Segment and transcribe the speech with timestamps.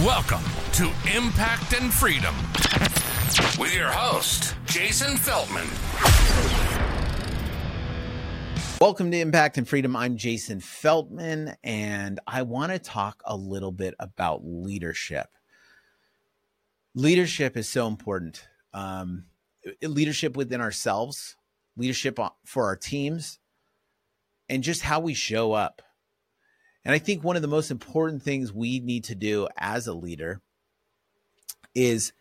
[0.00, 2.34] Welcome to Impact and Freedom
[3.58, 5.68] with your host, Jason Feltman.
[8.80, 9.94] Welcome to Impact and Freedom.
[9.94, 15.28] I'm Jason Feltman, and I want to talk a little bit about leadership.
[16.94, 18.48] Leadership is so important.
[18.72, 19.26] Um,
[19.82, 21.36] leadership within ourselves,
[21.76, 23.38] leadership for our teams,
[24.48, 25.82] and just how we show up.
[26.84, 29.94] And I think one of the most important things we need to do as a
[29.94, 30.40] leader
[31.74, 32.12] is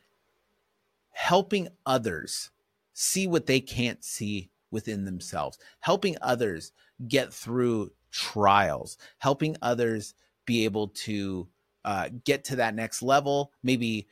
[1.11, 2.51] helping others
[2.93, 6.71] see what they can't see within themselves, helping others
[7.07, 10.13] get through trials, helping others
[10.45, 11.47] be able to
[11.83, 14.07] uh, get to that next level, maybe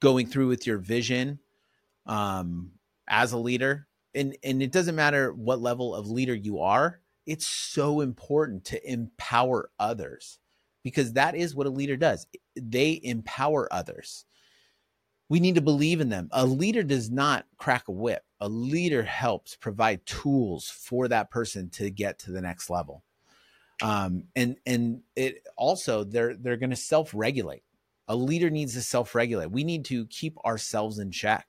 [0.00, 1.38] going through with your vision
[2.06, 2.70] um,
[3.08, 3.86] as a leader.
[4.14, 8.90] And, and it doesn't matter what level of leader you are, it's so important to
[8.90, 10.38] empower others
[10.82, 12.26] because that is what a leader does.
[12.56, 14.24] They empower others.
[15.28, 16.28] We need to believe in them.
[16.32, 18.22] A leader does not crack a whip.
[18.40, 23.04] A leader helps provide tools for that person to get to the next level.
[23.80, 27.62] Um, and and it also they're they're going to self regulate.
[28.08, 29.50] A leader needs to self regulate.
[29.50, 31.46] We need to keep ourselves in check.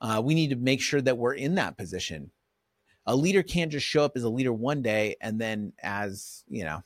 [0.00, 2.30] Uh, we need to make sure that we're in that position
[3.10, 6.64] a leader can't just show up as a leader one day and then as you
[6.64, 6.84] know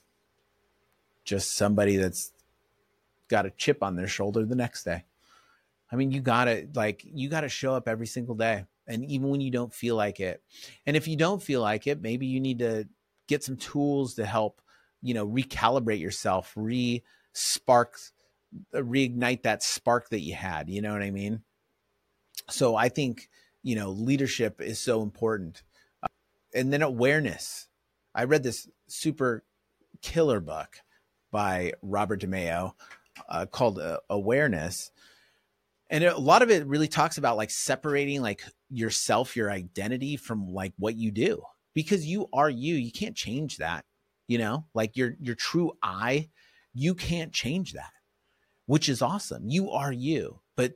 [1.24, 2.32] just somebody that's
[3.28, 5.04] got a chip on their shoulder the next day.
[5.92, 9.42] I mean you gotta like you gotta show up every single day and even when
[9.42, 10.42] you don't feel like it.
[10.86, 12.88] And if you don't feel like it maybe you need to
[13.26, 14.62] get some tools to help
[15.02, 17.02] you know recalibrate yourself re
[17.34, 17.98] spark
[18.72, 21.42] uh, reignite that spark that you had you know what i mean?
[22.48, 23.28] So i think
[23.62, 25.62] you know leadership is so important
[26.54, 27.68] and then awareness.
[28.14, 29.44] I read this super
[30.02, 30.76] killer book
[31.32, 32.76] by Robert de Mello
[33.28, 34.90] uh, called uh, Awareness.
[35.90, 40.52] And a lot of it really talks about like separating like yourself, your identity from
[40.52, 41.42] like what you do
[41.74, 42.76] because you are you.
[42.76, 43.84] You can't change that,
[44.28, 46.30] you know, like your your true I,
[46.72, 47.92] you can't change that,
[48.66, 49.48] which is awesome.
[49.48, 50.40] You are you.
[50.56, 50.74] But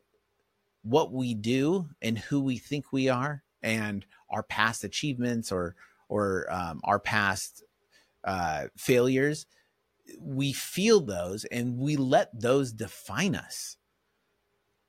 [0.83, 5.75] what we do and who we think we are and our past achievements or
[6.09, 7.63] or um, our past
[8.25, 9.47] uh, failures,
[10.21, 13.77] we feel those and we let those define us,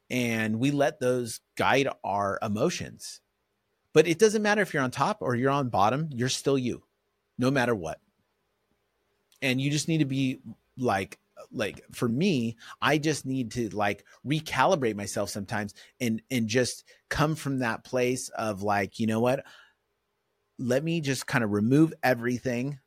[0.09, 3.21] and we let those guide our emotions.
[3.93, 6.83] But it doesn't matter if you're on top or you're on bottom; you're still you,
[7.37, 7.99] no matter what.
[9.41, 10.41] And you just need to be
[10.77, 11.17] like
[11.51, 17.35] like for me i just need to like recalibrate myself sometimes and and just come
[17.35, 19.43] from that place of like you know what?
[20.57, 22.79] Let me just kind of remove everything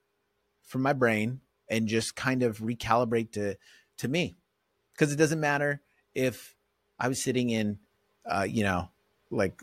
[0.62, 3.56] from my brain and just kind of recalibrate to
[3.98, 4.36] to me.
[4.92, 5.80] Because it doesn't matter
[6.14, 6.54] if
[6.98, 7.78] i was sitting in
[8.30, 8.90] uh you know
[9.30, 9.62] like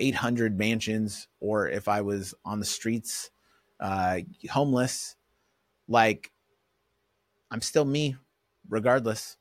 [0.00, 3.30] 800 mansions or if i was on the streets
[3.78, 4.18] uh
[4.50, 5.14] homeless
[5.86, 6.32] like
[7.54, 8.16] I'm still me
[8.68, 9.36] regardless,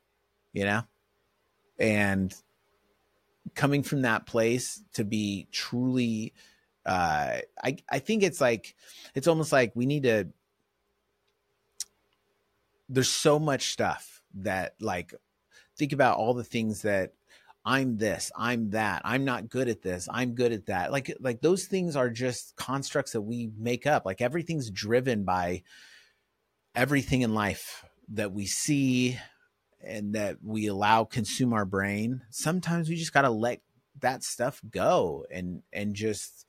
[0.53, 0.83] you know?
[1.79, 2.31] And
[3.55, 6.31] coming from that place to be truly
[6.85, 8.75] uh I I think it's like
[9.15, 10.27] it's almost like we need to
[12.87, 15.15] there's so much stuff that like
[15.75, 17.13] think about all the things that
[17.65, 20.91] I'm this, I'm that, I'm not good at this, I'm good at that.
[20.91, 24.05] Like like those things are just constructs that we make up.
[24.05, 25.63] Like everything's driven by
[26.75, 29.17] everything in life that we see
[29.81, 33.61] and that we allow consume our brain sometimes we just got to let
[33.99, 36.45] that stuff go and and just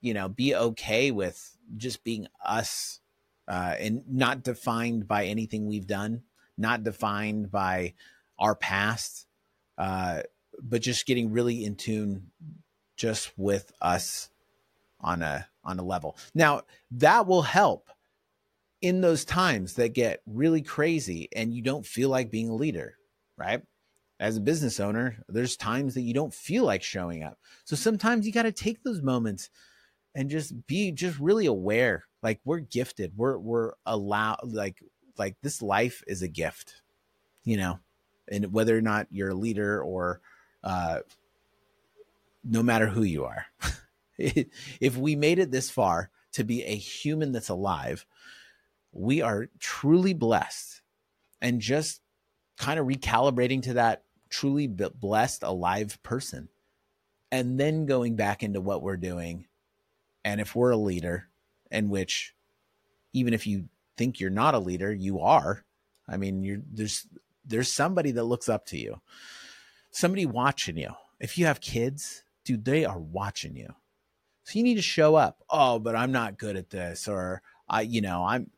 [0.00, 3.00] you know be okay with just being us
[3.48, 6.22] uh, and not defined by anything we've done
[6.58, 7.94] not defined by
[8.38, 9.26] our past
[9.78, 10.22] uh,
[10.62, 12.30] but just getting really in tune
[12.96, 14.30] just with us
[15.00, 16.16] on a on a level.
[16.34, 17.90] Now that will help
[18.86, 22.96] in those times that get really crazy and you don't feel like being a leader,
[23.36, 23.60] right?
[24.20, 27.36] As a business owner, there's times that you don't feel like showing up.
[27.64, 29.50] So sometimes you got to take those moments
[30.14, 32.04] and just be just really aware.
[32.22, 33.14] Like we're gifted.
[33.16, 34.80] We're we're allowed like
[35.18, 36.82] like this life is a gift,
[37.44, 37.80] you know.
[38.30, 40.20] And whether or not you're a leader or
[40.62, 41.00] uh
[42.44, 43.46] no matter who you are.
[44.16, 48.06] if we made it this far to be a human that's alive,
[48.98, 50.82] we are truly blessed
[51.40, 52.00] and just
[52.58, 56.48] kind of recalibrating to that truly blessed alive person
[57.30, 59.46] and then going back into what we're doing
[60.24, 61.28] and if we're a leader
[61.70, 62.34] in which
[63.12, 65.64] even if you think you're not a leader you are
[66.08, 67.06] i mean there's
[67.46, 69.00] there's somebody that looks up to you,
[69.90, 70.90] somebody watching you.
[71.20, 73.74] If you have kids, dude, they are watching you.
[74.44, 75.42] So you need to show up.
[75.48, 78.50] Oh, but I'm not good at this, or I, you know, I'm,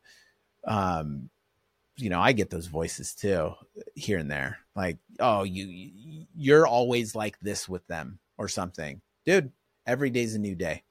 [0.67, 1.31] um,
[1.97, 3.55] you know, I get those voices too
[3.95, 4.59] here and there.
[4.77, 9.53] Like, oh, you, you're always like this with them or something, dude.
[9.87, 10.83] Every day's a new day,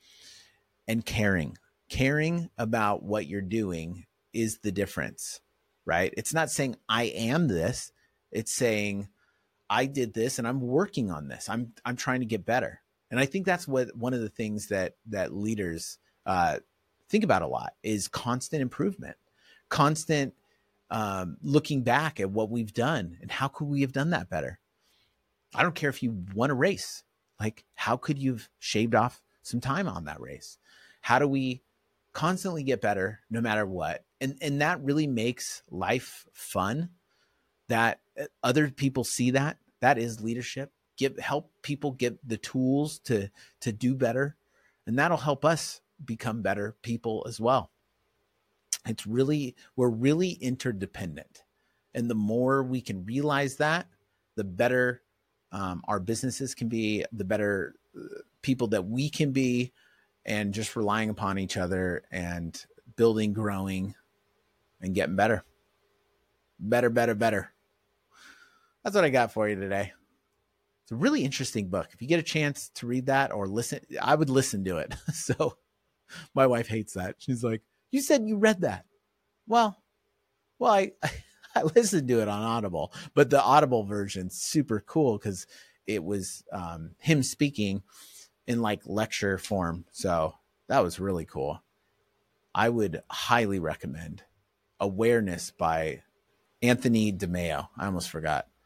[0.88, 5.40] and caring, caring about what you're doing is the difference,
[5.86, 6.14] right?
[6.18, 7.92] It's not saying I am this.
[8.32, 9.08] It's saying
[9.70, 11.50] I did this and I'm working on this.
[11.50, 12.82] I'm I'm trying to get better.
[13.10, 16.58] And I think that's what one of the things that that leaders uh,
[17.10, 19.18] think about a lot is constant improvement,
[19.70, 20.34] constant
[20.90, 24.60] um, looking back at what we've done and how could we have done that better.
[25.56, 27.04] I don't care if you won a race,
[27.40, 30.58] like how could you've shaved off some time on that race?
[31.02, 31.62] How do we
[32.14, 34.04] constantly get better no matter what?
[34.20, 36.90] And and that really makes life fun.
[37.70, 43.00] That uh, other people see that that is leadership give help people get the tools
[43.00, 43.30] to
[43.62, 44.36] to do better
[44.86, 47.72] and that'll help us become better people as well
[48.88, 51.44] it's really we're really interdependent
[51.94, 53.88] and the more we can realize that
[54.36, 55.02] the better
[55.52, 59.72] um, our businesses can be the better uh, people that we can be
[60.26, 63.96] and just relying upon each other and building growing
[64.82, 65.44] and getting better
[66.60, 67.52] better better better
[68.84, 69.94] that's what i got for you today
[70.88, 71.90] it's a really interesting book.
[71.92, 74.96] If you get a chance to read that or listen, I would listen to it.
[75.14, 75.58] so
[76.34, 77.16] my wife hates that.
[77.18, 77.62] She's like,
[77.92, 78.86] "You said you read that."
[79.48, 79.82] Well,
[80.60, 80.92] well, I
[81.56, 85.48] I listened to it on Audible, but the Audible version's super cool because
[85.86, 87.82] it was um, him speaking
[88.46, 89.86] in like lecture form.
[89.92, 90.36] So
[90.68, 91.64] that was really cool.
[92.54, 94.24] I would highly recommend
[94.80, 96.04] Awareness by
[96.62, 97.70] Anthony de Mello.
[97.78, 98.48] I almost forgot.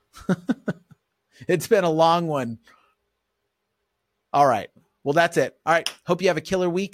[1.48, 2.60] It's been a long one.
[4.34, 4.70] All right.
[5.04, 5.58] Well, that's it.
[5.66, 5.92] All right.
[6.06, 6.90] Hope you have a killer week.